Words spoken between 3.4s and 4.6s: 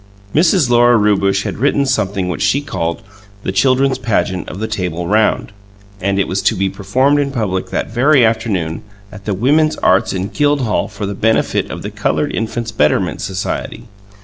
"The Children's Pageant of